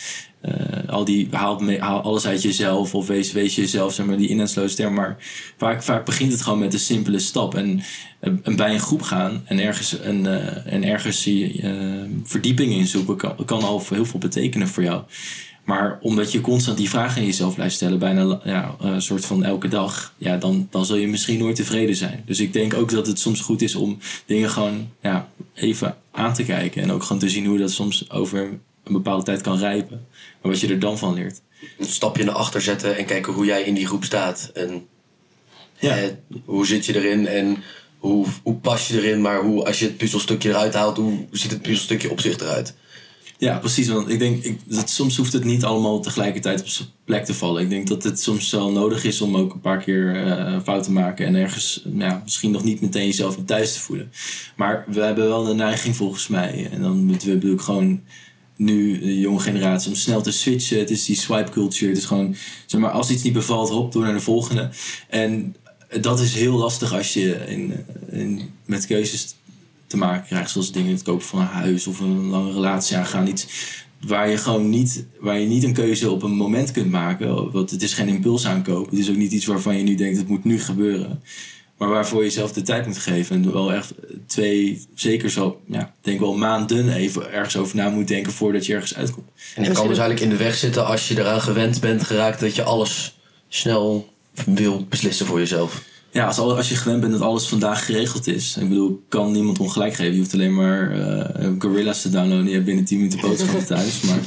[0.45, 4.17] uh, al die, haal, mee, haal, alles uit jezelf of wees, wees jezelf, zeg maar,
[4.17, 4.93] die inhoudsloze term.
[4.93, 5.17] Maar
[5.57, 7.55] vaak, vaak begint het gewoon met een simpele stap.
[7.55, 7.81] En,
[8.19, 13.45] en bij een groep gaan en ergens, uh, en ergens je, verdieping in zoeken kan,
[13.45, 15.03] kan al heel veel betekenen voor jou.
[15.67, 19.43] Maar omdat je constant die vragen aan jezelf blijft stellen, bijna ja, een soort van
[19.43, 22.23] elke dag, ja, dan, dan zul je misschien nooit tevreden zijn.
[22.25, 26.33] Dus ik denk ook dat het soms goed is om dingen gewoon ja, even aan
[26.33, 26.81] te kijken.
[26.81, 28.39] En ook gewoon te zien hoe dat soms over
[28.83, 30.05] een bepaalde tijd kan rijpen.
[30.41, 31.41] En wat je er dan van leert.
[31.77, 34.51] Een stapje naar achter zetten en kijken hoe jij in die groep staat.
[34.53, 34.85] En
[35.79, 35.97] ja.
[35.97, 36.09] eh,
[36.45, 37.63] hoe zit je erin en
[37.97, 39.21] hoe, hoe pas je erin.
[39.21, 42.75] Maar hoe, als je het puzzelstukje eruit haalt, hoe ziet het puzzelstukje op zich eruit?
[43.39, 43.87] Ja, precies.
[43.87, 47.33] Want ik denk, ik, dat soms hoeft het niet allemaal tegelijkertijd op zijn plek te
[47.33, 47.61] vallen.
[47.61, 50.83] Ik denk dat het soms wel nodig is om ook een paar keer uh, fout
[50.83, 51.25] te maken.
[51.25, 54.11] En ergens ja, misschien nog niet meteen jezelf in thuis te voelen.
[54.55, 56.69] Maar we hebben wel de neiging volgens mij.
[56.71, 58.01] En dan moeten we bedoel ik gewoon
[58.55, 60.79] nu de jonge generatie om snel te switchen.
[60.79, 61.89] Het is die swipe culture.
[61.89, 64.69] Het is gewoon, zeg maar, als iets niet bevalt, hop, door naar de volgende.
[65.09, 65.55] En
[66.01, 69.35] dat is heel lastig als je in, in, met keuzes
[69.87, 70.49] te maken krijgt.
[70.49, 73.27] Zoals dingen het kopen van een huis of een lange relatie aangaan.
[73.27, 73.47] Iets
[74.01, 77.51] waar je gewoon niet, waar je niet een keuze op een moment kunt maken.
[77.51, 78.89] Want het is geen impuls aankopen.
[78.89, 81.21] Het is ook niet iets waarvan je nu denkt het moet nu gebeuren.
[81.77, 83.35] Maar waarvoor je zelf de tijd moet geven.
[83.35, 83.93] En wel echt
[84.25, 88.73] twee, zeker zo, ja, denk wel maanden even ergens over na moet denken voordat je
[88.73, 89.27] ergens uitkomt.
[89.55, 92.39] En dat kan dus eigenlijk in de weg zitten als je eraan gewend bent geraakt
[92.39, 94.13] dat je alles snel
[94.45, 95.83] wil beslissen voor jezelf.
[96.17, 98.57] Ja, als, als je gewend bent dat alles vandaag geregeld is.
[98.57, 100.13] Ik bedoel, kan niemand ongelijk geven.
[100.13, 102.47] Je hoeft alleen maar uh, Gorilla's te downloaden.
[102.47, 104.01] Je hebt binnen 10 minuten boodschappen thuis.
[104.01, 104.19] Maar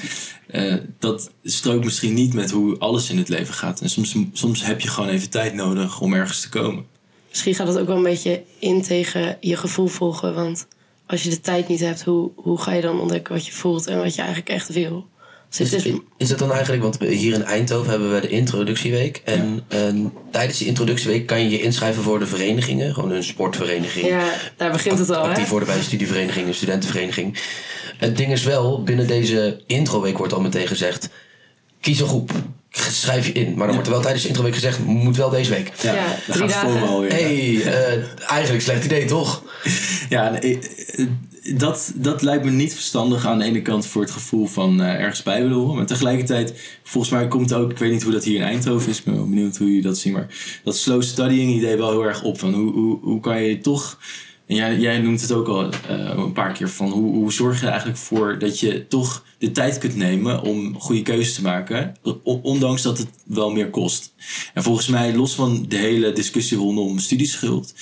[0.52, 3.80] uh, dat strookt misschien niet met hoe alles in het leven gaat.
[3.80, 6.84] En soms, soms heb je gewoon even tijd nodig om ergens te komen.
[7.28, 10.34] Misschien gaat het ook wel een beetje in tegen je gevoel volgen.
[10.34, 10.66] Want
[11.06, 13.86] als je de tijd niet hebt, hoe, hoe ga je dan ontdekken wat je voelt
[13.86, 15.06] en wat je eigenlijk echt wil?
[15.56, 19.22] Dus is, is het dan eigenlijk, want hier in Eindhoven hebben we de introductieweek.
[19.24, 22.94] En, en, tijdens die introductieweek kan je je inschrijven voor de verenigingen.
[22.94, 24.06] Gewoon een sportvereniging.
[24.06, 25.22] Ja, daar begint het al.
[25.22, 27.38] Actief worden bij een studievereniging, een studentenvereniging.
[27.96, 31.08] Het ding is wel, binnen deze introweek wordt al meteen gezegd...
[31.80, 32.30] kies een groep,
[32.70, 33.54] schrijf je in.
[33.54, 35.72] Maar dan wordt er wel tijdens de introweek gezegd, moet wel deze week.
[35.82, 36.88] Ja, ja drie dagen.
[36.88, 37.10] Alweer.
[37.10, 39.42] hey, uh, eigenlijk slecht idee, toch?
[40.10, 40.38] Ja,
[41.56, 44.86] dat, dat lijkt me niet verstandig aan de ene kant voor het gevoel van uh,
[44.86, 45.76] ergens bij willen horen.
[45.76, 48.98] Maar tegelijkertijd, volgens mij komt ook, ik weet niet hoe dat hier in Eindhoven is,
[48.98, 50.12] ik ben benieuwd hoe je dat ziet.
[50.12, 52.38] Maar dat slow studying idee wel heel erg op.
[52.38, 53.98] Van hoe, hoe, hoe kan je toch
[54.56, 55.70] jij, jij noemt het ook al uh,
[56.16, 59.52] een paar keer van hoe, hoe zorg je er eigenlijk voor dat je toch de
[59.52, 64.14] tijd kunt nemen om goede keuzes te maken, ondanks dat het wel meer kost.
[64.54, 67.74] En volgens mij, los van de hele discussie rondom studieschuld,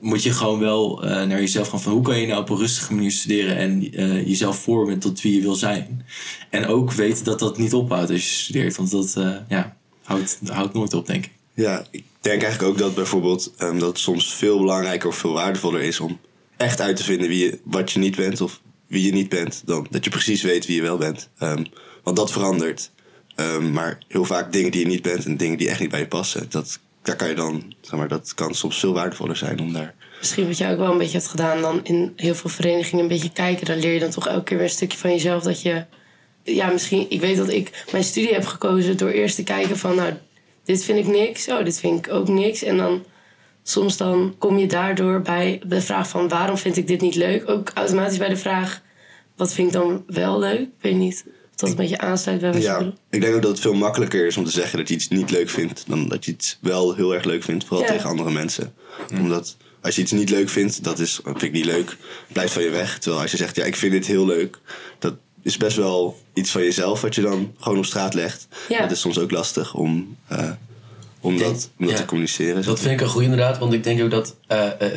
[0.00, 2.56] moet je gewoon wel uh, naar jezelf gaan van hoe kan je nou op een
[2.56, 6.06] rustige manier studeren en uh, jezelf vormen tot wie je wil zijn.
[6.50, 9.14] En ook weten dat dat niet ophoudt als je studeert, want dat
[9.48, 11.32] ja, houdt, houdt nooit op, denk ik.
[11.54, 15.32] Ja, ik denk eigenlijk ook dat bijvoorbeeld um, dat het soms veel belangrijker of veel
[15.32, 16.18] waardevoller is om
[16.56, 19.62] echt uit te vinden wie je, wat je niet bent of wie je niet bent,
[19.64, 21.28] dan dat je precies weet wie je wel bent.
[21.40, 21.66] Um,
[22.02, 22.90] want dat verandert.
[23.36, 26.00] Um, maar heel vaak dingen die je niet bent en dingen die echt niet bij
[26.00, 29.60] je passen, dat, daar kan je dan, zeg maar, dat kan soms veel waardevoller zijn
[29.60, 29.94] om daar.
[30.18, 33.10] Misschien wat jij ook wel een beetje hebt gedaan, dan in heel veel verenigingen een
[33.10, 35.62] beetje kijken, dan leer je dan toch elke keer weer een stukje van jezelf dat
[35.62, 35.84] je.
[36.42, 39.96] Ja, misschien, ik weet dat ik mijn studie heb gekozen door eerst te kijken van,
[39.96, 40.12] nou,
[40.64, 42.62] dit vind ik niks, oh, dit vind ik ook niks.
[42.62, 43.04] En dan
[43.62, 47.50] soms dan kom je daardoor bij de vraag van waarom vind ik dit niet leuk?
[47.50, 48.82] Ook automatisch bij de vraag,
[49.36, 50.60] wat vind ik dan wel leuk?
[50.60, 51.24] Ik weet niet
[51.54, 53.74] of dat een beetje aansluit bij wat ja, je Ik denk ook dat het veel
[53.74, 55.84] makkelijker is om te zeggen dat je iets niet leuk vindt...
[55.86, 58.74] dan dat je iets wel heel erg leuk vindt, vooral tegen andere mensen.
[59.10, 61.96] Omdat als je iets niet leuk vindt, dat is, vind ik niet leuk,
[62.32, 62.98] blijft van je weg.
[62.98, 64.58] Terwijl als je zegt, ja, ik vind dit heel leuk...
[64.98, 68.48] dat is best wel iets van jezelf wat je dan gewoon op straat legt.
[68.68, 68.80] Ja.
[68.80, 70.50] Dat is soms ook lastig om, uh,
[71.20, 72.62] om, dat, om dat te communiceren.
[72.62, 74.88] Dat vind ik een goed inderdaad, want ik denk ook dat uh, uh,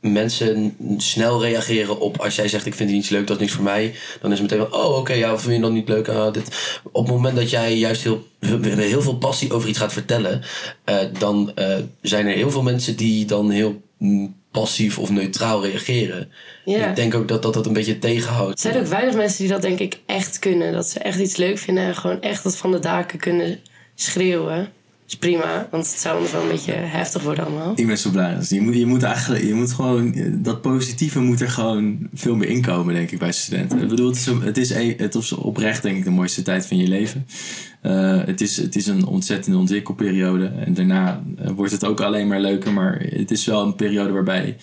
[0.00, 3.64] mensen snel reageren op als jij zegt ik vind iets leuk, dat is niks voor
[3.64, 3.94] mij.
[4.20, 6.08] Dan is het meteen van, oh oké, okay, ja, wat vind je dan niet leuk?
[6.08, 6.78] Uh, dit.
[6.92, 10.42] Op het moment dat jij juist heel, heel veel passie over iets gaat vertellen,
[11.18, 11.52] dan
[12.02, 16.32] zijn er heel veel mensen die dan heel mm, passief of neutraal reageren.
[16.64, 16.88] Ja.
[16.88, 18.64] Ik denk ook dat, dat dat een beetje tegenhoudt.
[18.64, 20.72] Er zijn ook weinig mensen die dat denk ik echt kunnen.
[20.72, 23.58] Dat ze echt iets leuk vinden en gewoon echt dat van de daken kunnen
[23.94, 24.72] schreeuwen.
[25.10, 27.72] Is prima, want het zou anders wel een beetje heftig worden allemaal.
[27.76, 28.34] Ik ben zo blij.
[28.34, 32.36] Dus je, moet, je moet eigenlijk, je moet gewoon, dat positieve moet er gewoon veel
[32.36, 33.82] meer inkomen, denk ik, bij studenten.
[33.82, 36.88] Ik bedoel, het is, het is, het oprecht, denk ik, de mooiste tijd van je
[36.88, 37.26] leven.
[37.82, 40.46] Uh, het, is, het is een ontzettende ontwikkelperiode.
[40.46, 42.72] En daarna uh, wordt het ook alleen maar leuker.
[42.72, 44.56] Maar het is wel een periode waarbij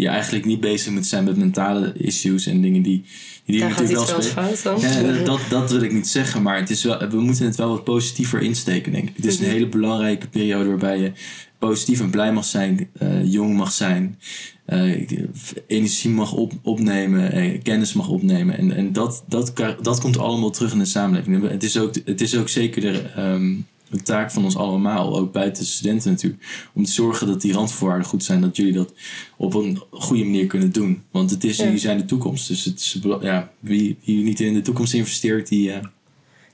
[0.00, 3.04] je eigenlijk niet bezig moet zijn met mentale issues en dingen die,
[3.44, 4.32] die Daar gaat natuurlijk iets
[4.62, 5.16] wel spelen.
[5.18, 7.68] Ja, dat, dat wil ik niet zeggen, maar het is wel, we moeten het wel
[7.68, 9.16] wat positiever insteken, denk ik.
[9.16, 9.44] Het is Mhm.
[9.44, 11.12] een hele belangrijke periode waarbij je
[11.58, 14.18] positief en blij mag zijn, eh, jong mag zijn,
[14.64, 15.06] eh,
[15.66, 18.58] energie mag op, opnemen, eh, kennis mag opnemen.
[18.58, 21.48] En, en dat, dat, dat komt allemaal terug in de samenleving.
[21.48, 23.54] Het is ook, het is ook zeker de, ehm,
[23.90, 27.52] de taak van ons allemaal, ook buiten de studenten natuurlijk, om te zorgen dat die
[27.52, 28.92] randvoorwaarden goed zijn, dat jullie dat
[29.36, 31.02] op een goede manier kunnen doen.
[31.10, 31.64] Want het is, Ja.
[31.64, 32.48] jullie zijn de toekomst.
[32.48, 35.82] Dus het is, ja, wie, wie niet in de toekomst investeert, die eh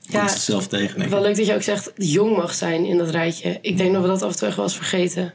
[0.01, 1.09] Ja, komt zichzelf tegen.
[1.09, 3.57] Wel leuk dat je ook zegt jong mag zijn in dat rijtje.
[3.61, 5.33] Ik denk dat we dat af en toe echt wel eens vergeten.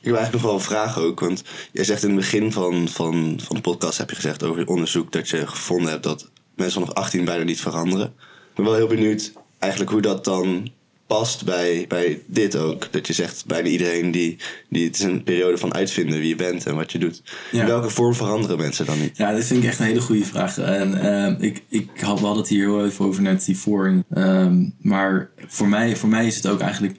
[0.00, 1.20] Ik heb eigenlijk nog wel een vraag ook.
[1.20, 4.58] Want jij zegt in het begin van, van, van de podcast heb je gezegd over
[4.60, 8.06] het onderzoek dat je gevonden hebt dat mensen vanaf 18 bijna niet veranderen.
[8.06, 10.70] Ik ben wel heel benieuwd eigenlijk hoe dat dan
[11.08, 12.92] past bij, bij dit ook.
[12.92, 14.36] Dat je zegt bijna iedereen die,
[14.68, 17.22] die het is een periode van uitvinden wie je bent en wat je doet.
[17.52, 17.60] Ja.
[17.60, 19.16] In welke vorm veranderen mensen dan niet?
[19.16, 20.58] Ja, dat vind ik echt een hele goede vraag.
[20.58, 24.02] En ehm, ik, ik had, we hadden het hier heel even over net hiervoor.
[24.10, 26.96] Ehm, maar voor mij, voor mij is het ook eigenlijk...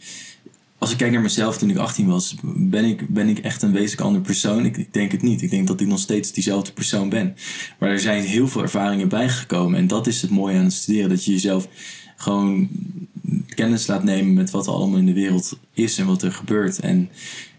[0.77, 3.71] Als ik kijk naar mezelf toen ik 18 was, ben ik, ben ik echt een
[3.71, 4.65] wezenlijk ander persoon?
[4.65, 5.41] Ik, ik denk het niet.
[5.41, 7.35] Ik denk dat ik nog steeds diezelfde persoon ben.
[7.79, 9.79] Maar er zijn heel veel ervaringen bijgekomen.
[9.79, 11.09] En dat is het mooie aan het studeren.
[11.09, 11.67] Dat je jezelf
[12.21, 12.69] gewoon
[13.47, 16.79] kennis laat nemen met wat er allemaal in de wereld is en wat er gebeurt.
[16.79, 17.09] En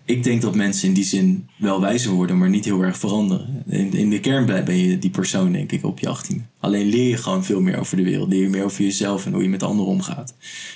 [0.05, 3.63] ik denk dat mensen in die zin wel wijzer worden, maar niet heel erg veranderen.
[3.67, 6.37] In, in de kern ben je die persoon, denk ik, op je 18e.
[6.61, 8.29] Alleen leer je gewoon veel meer over de wereld.
[8.29, 10.35] Leer je meer over jezelf en hoe je met anderen omgaat.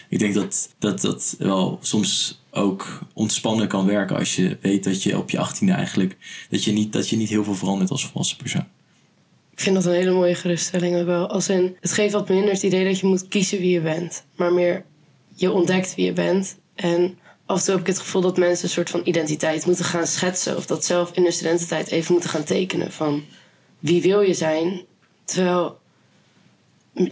[0.09, 5.03] Ik denk dat dat, dat wel soms ook ontspannen kan werken als je weet dat
[5.03, 6.17] je op je 18e eigenlijk
[6.51, 8.67] dat je niet, dat je niet heel veel verandert als volwassen persoon.
[9.55, 11.29] Ik vind dat een hele mooie geruststelling ook wel.
[11.29, 14.25] Als in, het geeft wat minder het idee dat je moet kiezen wie je bent.
[14.37, 14.85] Maar meer,
[15.35, 16.57] je ontdekt wie je bent.
[16.75, 19.85] En af en toe heb ik het gevoel dat mensen een soort van identiteit moeten
[19.85, 20.57] gaan schetsen.
[20.57, 23.25] Of dat zelf in de studententijd even moeten gaan tekenen van
[23.79, 24.81] wie wil je zijn.
[25.25, 25.79] Terwijl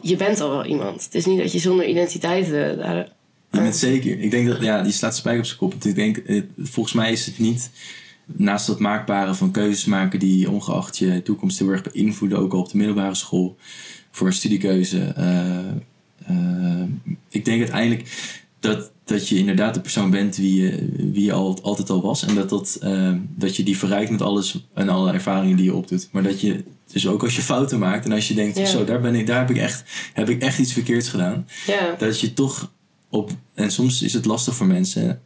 [0.03, 1.05] je bent al wel iemand.
[1.05, 3.09] Het is niet dat je zonder identiteit eh, daar...
[3.51, 4.21] Ja, met zeker.
[4.21, 5.75] Ik denk dat, ja, die slaat spijker op zijn kop.
[5.85, 7.71] Ik denk, eh, volgens mij is het niet,
[8.27, 12.61] naast dat maakbare van keuzes maken die ongeacht je toekomst heel erg beïnvloeden, ook al
[12.61, 13.57] op de middelbare school,
[14.11, 14.99] voor een studiekeuze.
[15.17, 15.59] eh,
[16.27, 16.89] eh,
[17.29, 18.31] ik denk uiteindelijk
[18.61, 22.25] dat, dat je inderdaad de persoon bent wie je, wie je al, altijd al was.
[22.25, 25.75] En dat, dat, eh, dat je die verrijkt met alles en alle ervaringen die je
[25.75, 26.09] opdoet.
[26.13, 28.67] Maar dat je, dus ook als je fouten maakt en als je denkt, Ja.
[28.67, 31.95] zo, daar, ben ik, daar heb, ik echt, heb ik echt iets verkeerds gedaan Ja,
[31.99, 32.73] dat je toch
[33.09, 33.31] op.
[33.55, 35.23] En soms is het lastig voor mensen,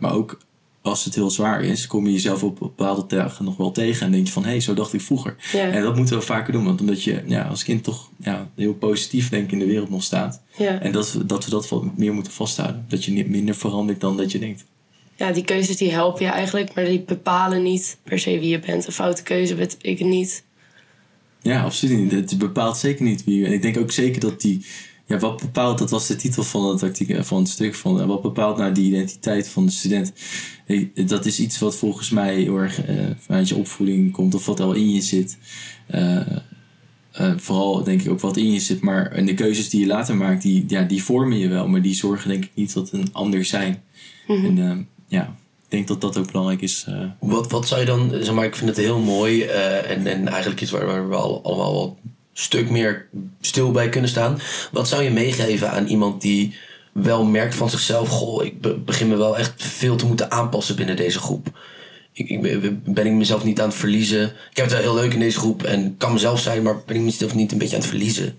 [0.00, 0.38] maar ook
[0.82, 4.12] als het heel zwaar is, kom je jezelf op bepaalde dagen nog wel tegen en
[4.12, 5.36] denk je van hé, hey, zo dacht ik vroeger.
[5.52, 8.50] ja, En dat moeten we vaker doen, want omdat je ja, als kind toch ja,
[8.56, 10.42] heel positief denk in de wereld nog staat.
[10.56, 10.80] ja.
[10.80, 12.84] En dat, we- dat we dat wat meer moeten vasthouden.
[12.88, 14.64] Dat je niet minder verandert dan dat je denkt.
[15.16, 18.58] ja, die keuzes die helpen je eigenlijk, maar die bepalen niet per se wie je
[18.58, 18.86] bent.
[18.86, 20.44] Een foute keuze weet ik het niet.
[21.42, 22.12] Ja, absoluut niet.
[22.12, 23.46] Het bepaalt zeker niet wie.
[23.46, 24.64] En ik denk ook zeker dat die.
[25.10, 27.74] Ja, wat bepaalt, dat was de titel van het, artikel, van het stuk.
[27.74, 30.12] Van, eh, wat bepaalt nou die identiteit van de student?
[30.66, 34.46] Eh, Dat is iets wat volgens mij heel erg eh, vanuit je opvoeding komt, of
[34.46, 35.38] wat al in je zit.
[35.86, 36.16] Eh,
[37.12, 38.80] eh, vooral denk ik ook wat in je zit.
[38.80, 41.68] Maar en de keuzes die je later maakt, die, ja, die vormen je wel.
[41.68, 43.82] Maar die zorgen denk ik niet tot een ander zijn.
[44.46, 44.76] En eh,
[45.08, 45.22] ja,
[45.64, 46.84] ik denk dat dat ook belangrijk is.
[46.88, 50.06] eh, Wat, wat zou je dan, zeg maar, ik vind het heel mooi eh, en,
[50.06, 51.94] en eigenlijk iets waar, waar we al, allemaal wat
[52.32, 53.06] stuk meer
[53.40, 54.40] stil bij kunnen staan.
[54.72, 56.54] Wat zou je meegeven aan iemand die
[56.92, 60.76] wel merkt van zichzelf, goh, ik be- begin me wel echt veel te moeten aanpassen
[60.76, 61.46] binnen deze groep.
[62.12, 64.22] Ik, ik ben, ben ik mezelf niet aan het verliezen.
[64.50, 66.96] Ik heb het wel heel leuk in deze groep en kan mezelf zijn, maar ben
[66.96, 68.38] ik mezelf niet een beetje aan het verliezen?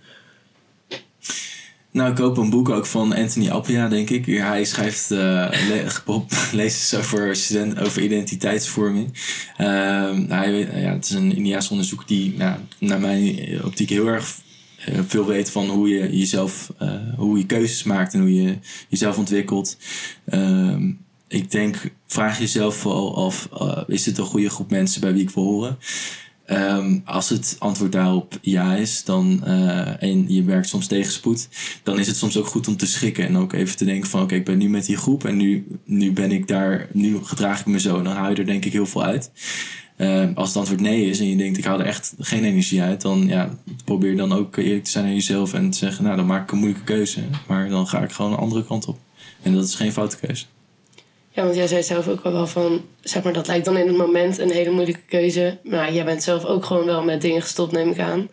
[1.91, 4.25] Nou, ik koop een boek ook van Anthony Appia, denk ik.
[4.25, 5.17] Hij schrijft uh,
[5.67, 5.85] le
[6.51, 7.37] lezers over,
[7.85, 9.07] over identiteitsvorming.
[9.57, 9.67] Uh,
[10.27, 14.35] hij, ja, het is een Indiaas onderzoek die nou, naar mijn optiek heel erg
[14.89, 18.57] uh, veel weet van hoe je jezelf, uh, hoe je keuzes maakt en hoe je
[18.89, 19.77] jezelf ontwikkelt.
[20.25, 20.77] Uh,
[21.27, 23.49] ik denk, vraag jezelf vooral af,
[23.87, 25.77] is dit een goede groep mensen bij wie ik wil horen?
[26.51, 31.49] Um, als het antwoord daarop ja is, dan, uh, en je werkt soms tegenspoed,
[31.83, 34.21] dan is het soms ook goed om te schikken en ook even te denken van
[34.21, 37.59] oké, ik ben nu met die groep en nu, nu ben ik daar, nu gedraag
[37.59, 38.01] ik me zo.
[38.01, 39.31] Dan haal je er denk ik heel veel uit.
[39.97, 42.81] Uh, als het antwoord nee is en je denkt ik haal er echt geen energie
[42.81, 43.49] uit, dan ja,
[43.85, 46.51] probeer dan ook eerlijk te zijn naar jezelf en te zeggen nou dan maak ik
[46.51, 48.99] een moeilijke keuze, maar dan ga ik gewoon een andere kant op.
[49.41, 50.45] En dat is geen foute keuze.
[51.33, 53.87] Ja, want jij zei zelf ook al wel van, zeg maar, dat lijkt dan in
[53.87, 55.57] het moment een hele moeilijke keuze.
[55.63, 58.29] Maar jij bent zelf ook gewoon wel met dingen gestopt, neem ik aan.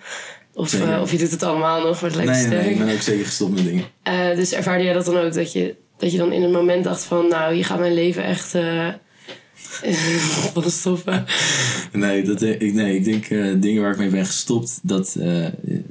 [0.55, 2.63] Of, uh, of je doet het allemaal nog, maar het lijkt nee, sterk.
[2.63, 3.85] Nee, ik ben ook zeker gestopt met dingen.
[4.09, 6.85] Uh, dus ervaarde jij dat dan ook, dat je, dat je dan in het moment
[6.85, 8.89] dacht van, nou, hier gaat mijn leven echt uh,
[10.55, 11.25] van stoppen.
[11.93, 15.17] Nee, dat, eh, ik, nee, ik denk eh, dingen waar ik mee ben gestopt, dat,
[15.21, 15.47] eh,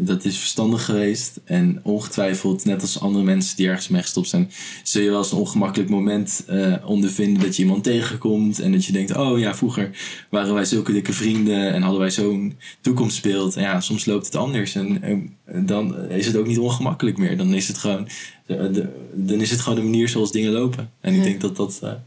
[0.07, 1.39] dat is verstandig geweest.
[1.43, 4.51] En ongetwijfeld, net als andere mensen die ergens mee gestopt zijn,
[4.83, 8.59] zul je wel eens een ongemakkelijk moment eh, ondervinden dat je iemand tegenkomt.
[8.59, 9.89] En dat je denkt, oh ja, vroeger
[10.29, 13.55] waren wij zulke dikke vrienden en hadden wij zo'n toekomstbeeld.
[13.55, 14.75] En ja, soms loopt het anders.
[14.75, 17.37] En dan is het ook niet ongemakkelijk meer.
[17.37, 18.07] Dan is het gewoon,
[18.45, 20.91] de, de- dan is het gewoon de manier zoals dingen lopen.
[21.01, 21.97] En ik denk dat dat, ik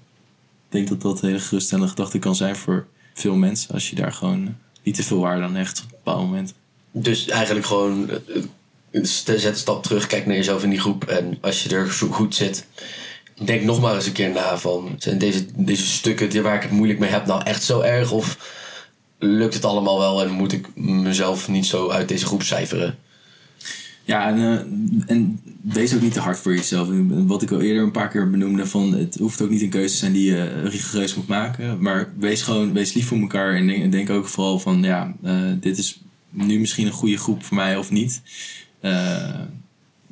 [0.69, 3.75] denk dat dat een hele geruststellende gedachte kan zijn voor veel mensen.
[3.75, 6.55] Als je daar gewoon niet te veel waarde aan hecht op een bepaald moment.
[6.92, 8.16] Dus eigenlijk gewoon, eh,
[8.90, 11.05] eh, zet een stap terug, kijk naar jezelf in die groep.
[11.05, 12.66] En als je er goed zit,
[13.44, 14.94] denk nog maar eens een keer na van...
[14.98, 18.12] Zijn deze, deze stukken waar ik het moeilijk mee heb nou echt zo erg?
[18.12, 18.59] Of
[19.18, 22.98] lukt het allemaal wel en moet ik mezelf niet zo uit deze groep cijferen?
[24.05, 26.88] Ja, en, eh, en wees ook niet te hard voor jezelf.
[27.09, 29.92] Wat ik al eerder een paar keer benoemde, van het hoeft ook niet een keuze
[29.92, 31.83] te zijn die je rigoureus moet maken.
[31.83, 35.14] Maar wees gewoon, wees lief voor elkaar en denk, en denk ook vooral van, ja,
[35.61, 36.00] dit is
[36.31, 38.23] nu misschien een goede groep voor mij of niet.
[38.81, 39.40] Eh,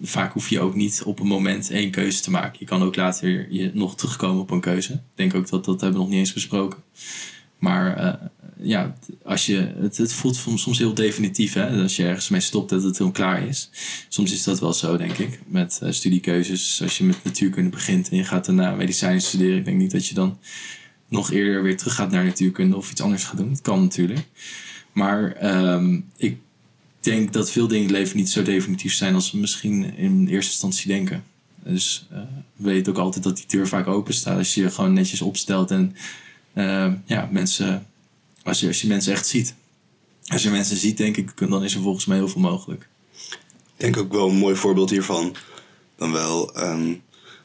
[0.03, 2.57] vaak hoef je ook niet op een moment één keuze te maken.
[2.59, 4.93] Je kan ook later je nog terugkomen op een keuze.
[4.93, 6.83] Ik denk ook dat dat hebben we nog niet eens besproken.
[7.59, 8.29] Maar eh,
[8.61, 11.53] ja, als je, het, het voelt soms heel definitief.
[11.53, 11.83] Hè?
[11.83, 13.71] Als je ergens mee stopt dat het heel klaar is.
[14.09, 15.41] Soms is dat wel zo, denk ik.
[15.47, 16.83] Met eh, studiekeuzes.
[16.83, 19.59] Als je met natuurkunde begint en je gaat daarna medicijnen studeren.
[19.59, 20.39] Ik denk niet dat je dan
[21.09, 23.51] nog eerder weer terug gaat naar natuurkunde of iets anders gaat doen.
[23.51, 24.27] Het kan natuurlijk.
[24.99, 26.39] Maar ehm, ik
[27.01, 30.29] denk dat veel dingen in het leven niet zo definitief zijn als we misschien in
[30.29, 31.25] eerste instantie denken.
[31.63, 32.21] Dus eh,
[32.57, 35.71] weet ook altijd dat die deur vaak open staat als je je gewoon netjes opstelt
[35.71, 35.97] en
[36.53, 37.87] eh, ja, mensen,
[38.43, 39.55] als je, als je mensen echt ziet.
[40.27, 42.89] Als je mensen ziet, denk ik, dan is er volgens mij heel veel mogelijk.
[43.31, 45.37] Ik denk ook wel een mooi voorbeeld hiervan.
[45.97, 46.95] Dan wel ehm,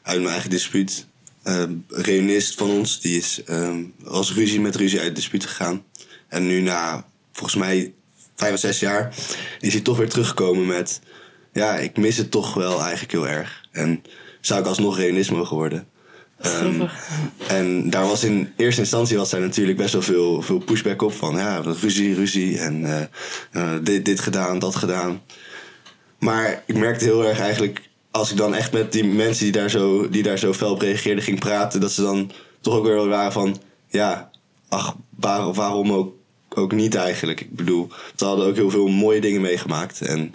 [0.02, 1.06] uit mijn eigen dispuut.
[1.42, 5.82] Ehm, een reunist van ons, die is ehm, als ruzie met ruzie uit dispuut gegaan.
[6.28, 7.94] En nu na, volgens mij,
[8.34, 9.14] vijf of zes jaar,
[9.60, 11.00] is hij toch weer teruggekomen met...
[11.52, 13.64] Ja, ik mis het toch wel eigenlijk heel erg.
[13.72, 14.02] En
[14.40, 15.88] zou ik alsnog reunist mogen worden?
[16.40, 16.86] Ehm,
[17.58, 21.12] en daar was in eerste instantie was daar natuurlijk best wel veel, veel pushback op
[21.12, 23.02] van ja, ruzie, ruzie en eh,
[23.52, 25.22] eh, dit, dit gedaan, dat gedaan.
[26.18, 29.70] Maar ik merkte heel erg eigenlijk, als ik dan echt met die mensen die daar
[29.70, 32.94] zo, die daar zo fel op reageerden ging praten, dat ze dan toch ook weer
[32.94, 34.30] wel waren van ja,
[34.68, 36.14] ach, waar, waarom ook,
[36.54, 37.40] ook niet eigenlijk?
[37.40, 40.00] Ik bedoel, ze hadden ook heel veel mooie dingen meegemaakt.
[40.00, 40.32] En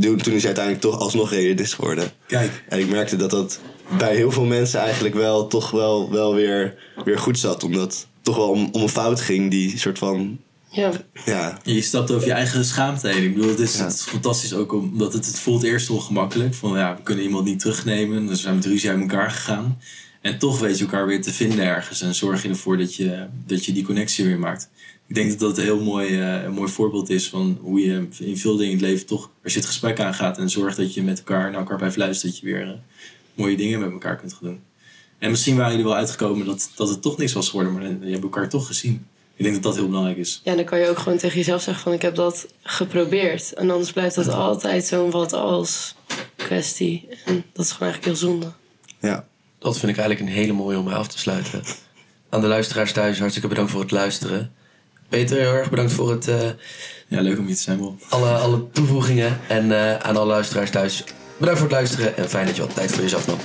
[0.00, 2.10] toen toen is hij uiteindelijk toch alsnog realist geworden.
[2.26, 2.64] Kijk.
[2.68, 3.60] En ik merkte dat dat
[3.98, 6.74] bij heel veel mensen eigenlijk wel toch wel, wel weer,
[7.04, 7.62] weer goed zat.
[7.64, 10.38] Omdat het toch wel om, om een fout ging die soort van,
[10.70, 10.90] Ja,
[11.24, 13.22] ja, Je stapt over je eigen schaamte heen.
[13.24, 13.84] Ik bedoel, het is, Ja.
[13.84, 16.54] het is fantastisch ook omdat het, het voelt eerst ongemakkelijk.
[16.54, 18.20] Van ja, we kunnen iemand niet terugnemen.
[18.26, 19.78] Dus we zijn met ruzie uit elkaar gegaan.
[20.20, 22.00] En toch weet je elkaar weer te vinden ergens.
[22.00, 24.70] En zorg je ervoor dat je, dat je die connectie weer maakt.
[25.06, 28.06] Ik denk dat dat een heel mooi, eh, een mooi voorbeeld is van hoe je
[28.18, 30.94] in veel dingen in het leven toch, als je het gesprek aangaat en zorgt dat
[30.94, 32.72] je met elkaar naar elkaar blijft luisteren, dat je weer eh,
[33.34, 34.60] mooie dingen met elkaar kunt gaan doen.
[35.18, 38.10] En misschien waren jullie wel uitgekomen dat, dat het toch niks was geworden, maar je
[38.10, 39.06] hebt elkaar toch gezien.
[39.34, 40.40] Ik denk dat dat heel belangrijk is.
[40.44, 43.52] Ja, dan kan je ook gewoon tegen jezelf zeggen van ik heb dat geprobeerd.
[43.52, 45.94] En anders blijft dat altijd zo'n wat als
[46.36, 47.08] kwestie.
[47.24, 48.52] En dat is gewoon eigenlijk heel zonde.
[49.00, 49.28] ja.
[49.60, 51.62] Dat vind ik eigenlijk een hele mooie om mee af te sluiten.
[52.28, 54.52] Aan de luisteraars thuis, hartstikke bedankt voor het luisteren.
[55.08, 56.48] Peter, heel erg bedankt voor het, eh,
[57.08, 58.00] Ja, leuk om hier te zijn, Bob.
[58.08, 59.40] alle, alle toevoegingen.
[59.48, 61.04] En eh, aan alle luisteraars thuis,
[61.36, 62.16] bedankt voor het luisteren.
[62.16, 63.38] En fijn dat je wat tijd voor jezelf nam.